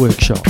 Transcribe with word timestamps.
workshop. 0.00 0.49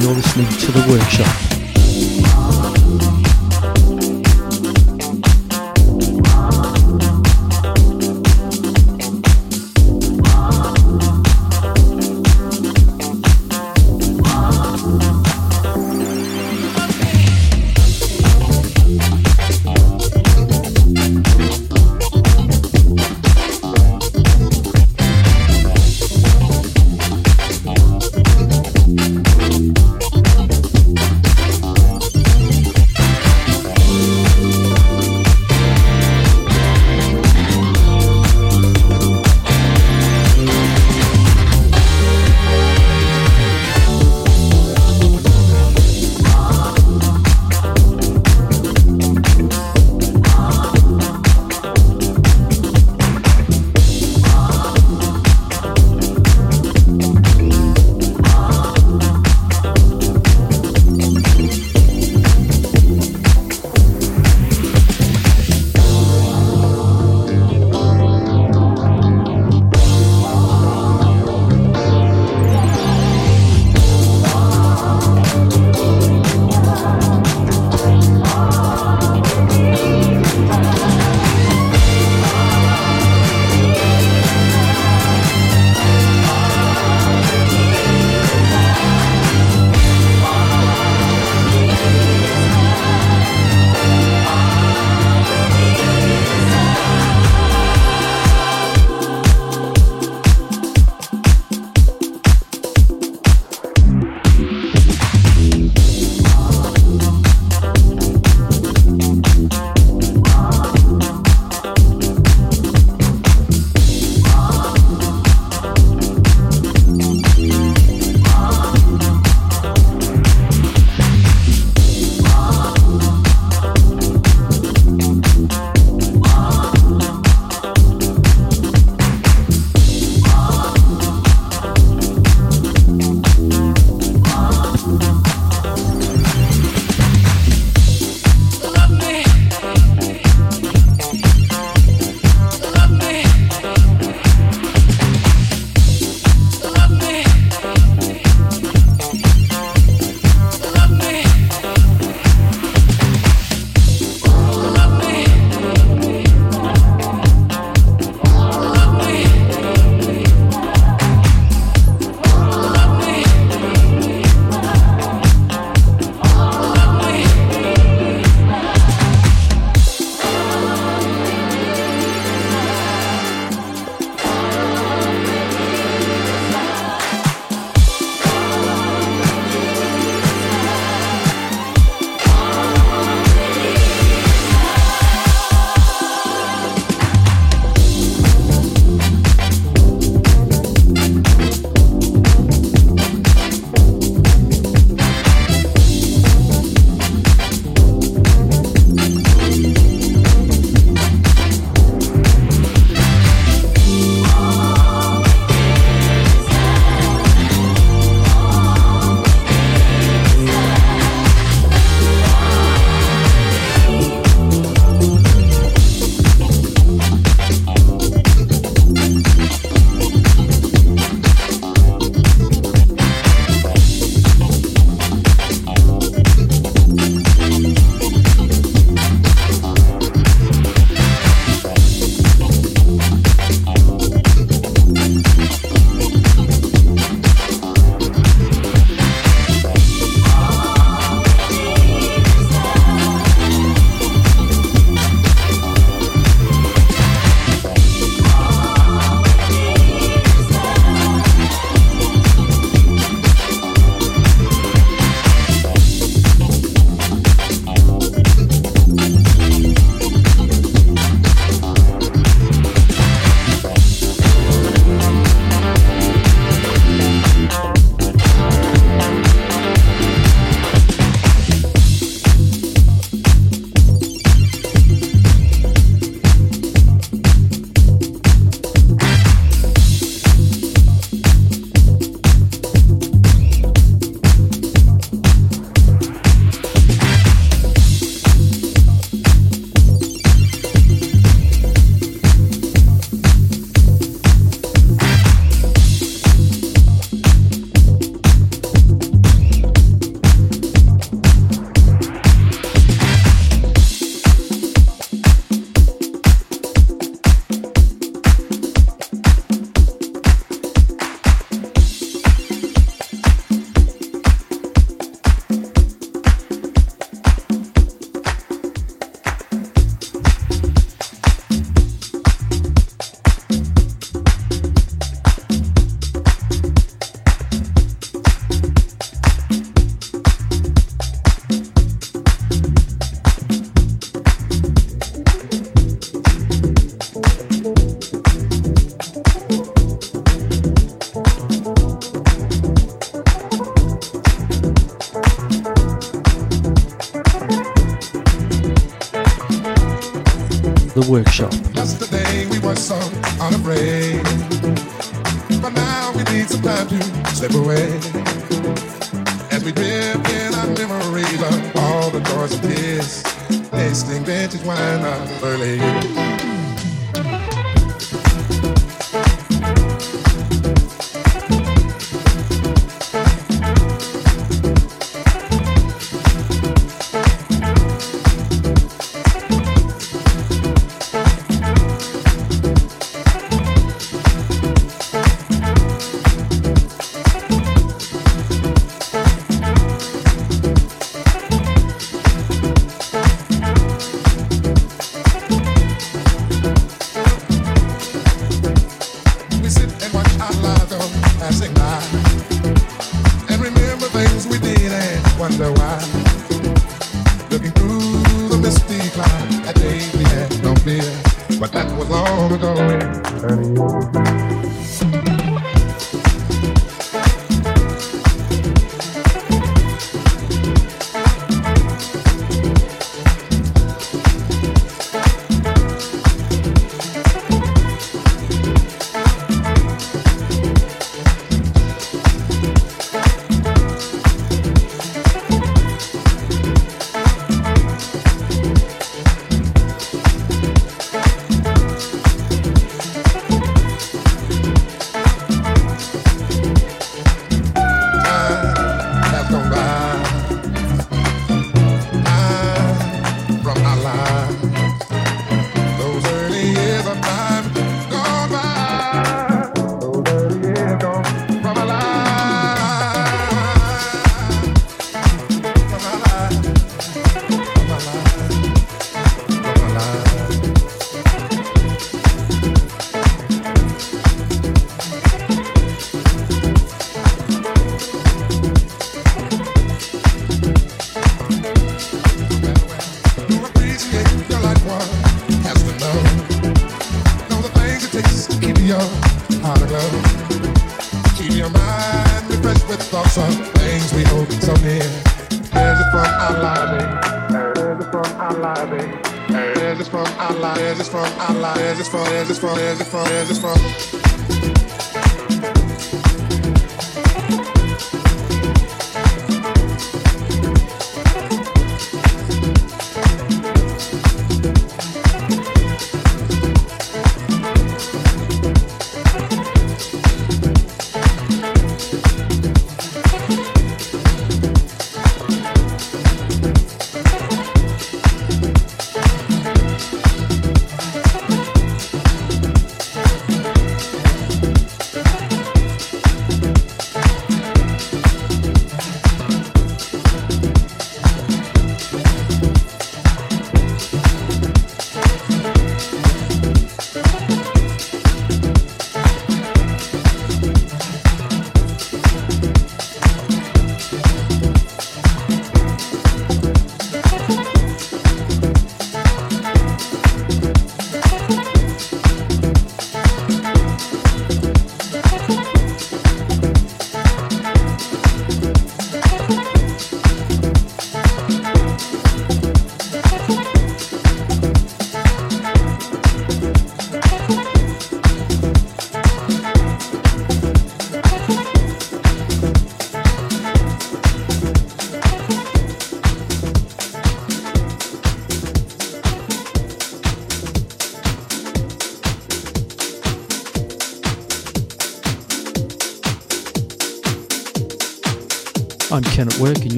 You're 0.00 0.12
listening 0.12 0.48
to 0.48 0.72
The 0.72 0.84
workshop. 0.90 1.51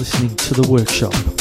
Listening 0.00 0.34
to 0.34 0.54
The 0.54 0.66
Workshop. 0.66 1.39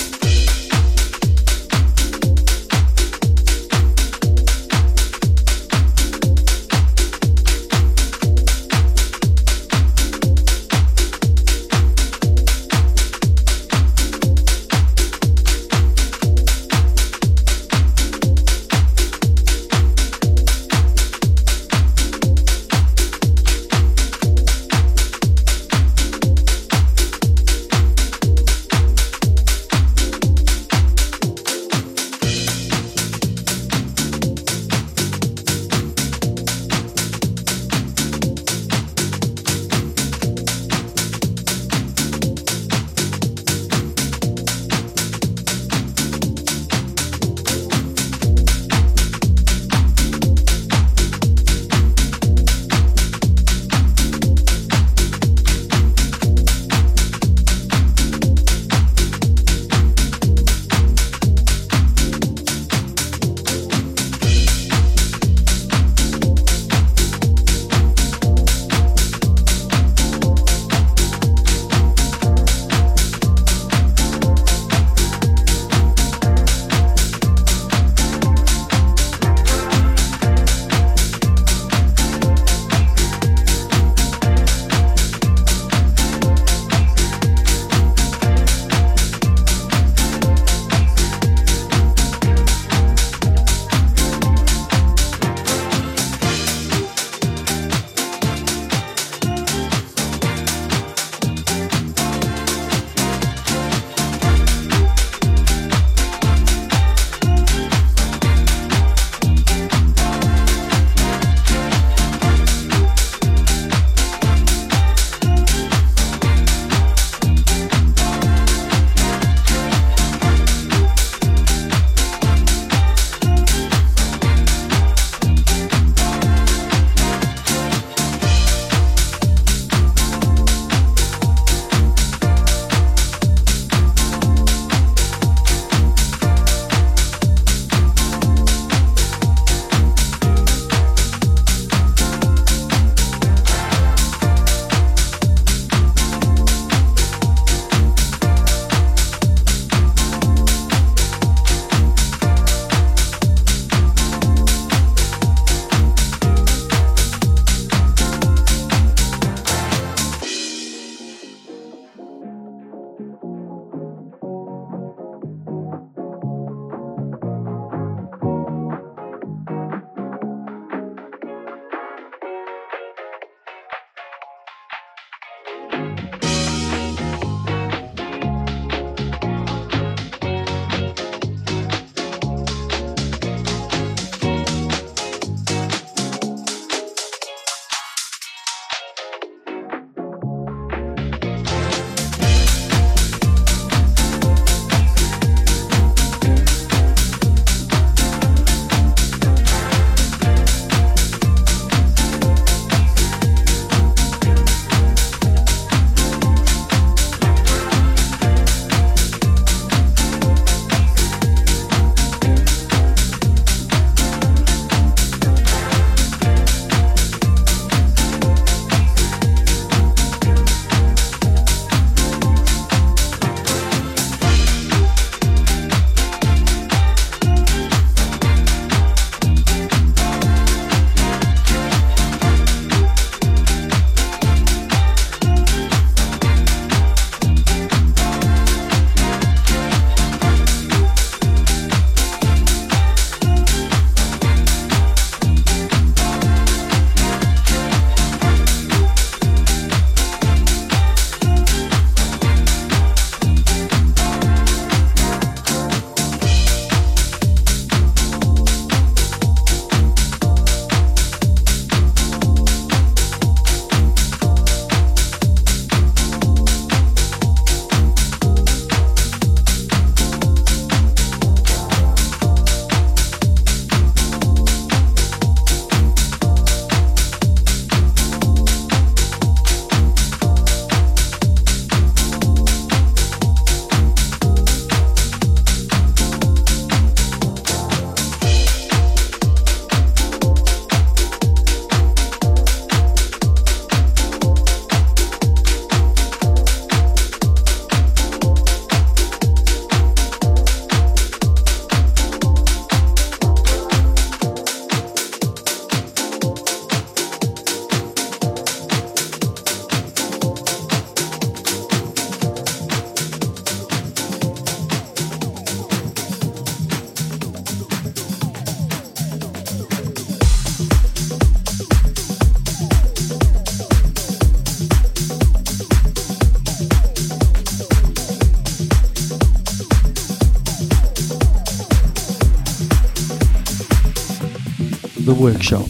Workshop. 335.20 335.69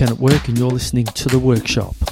Ken 0.00 0.08
at 0.08 0.18
Work, 0.18 0.48
and 0.48 0.56
you're 0.56 0.70
listening 0.70 1.04
to 1.04 1.28
The 1.28 1.38
Workshop. 1.38 2.09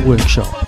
The 0.00 0.06
Workshop. 0.06 0.59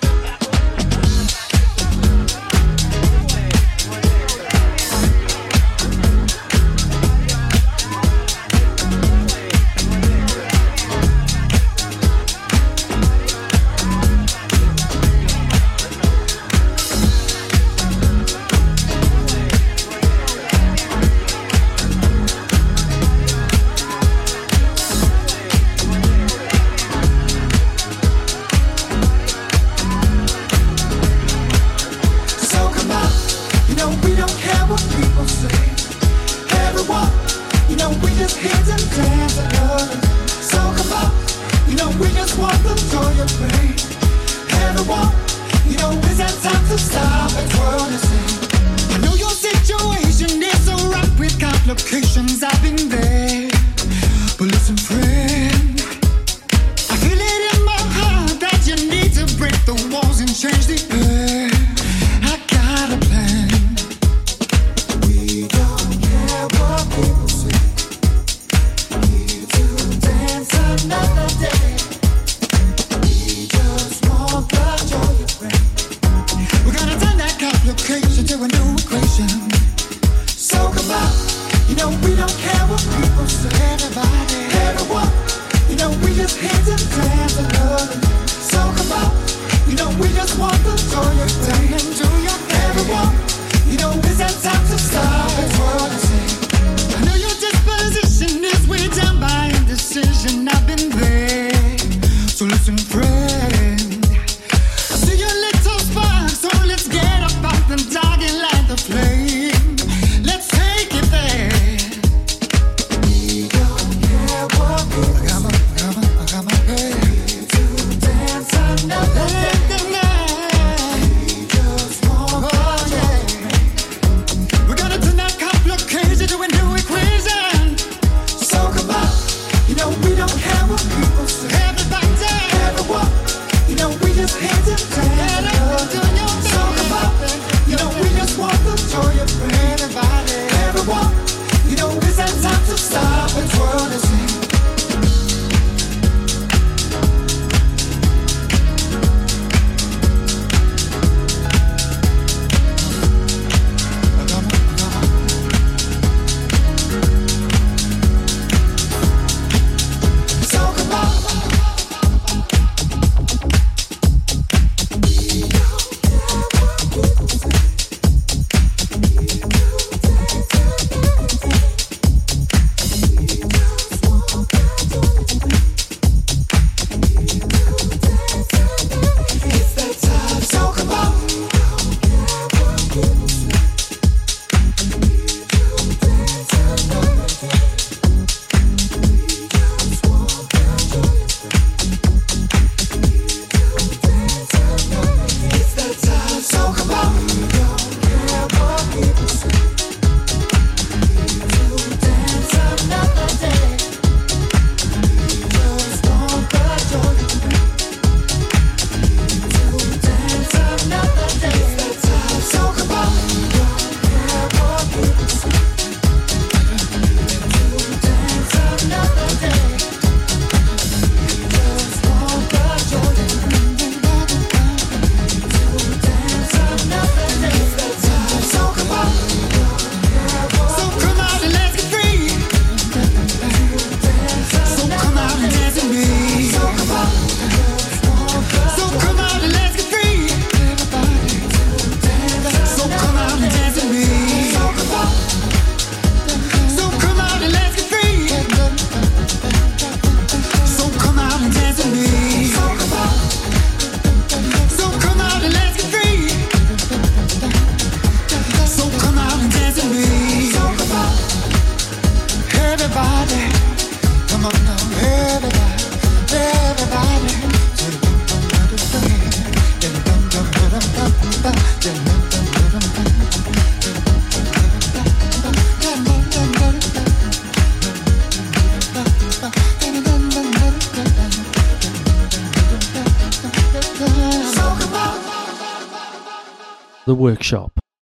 Workshop. 287.23 287.72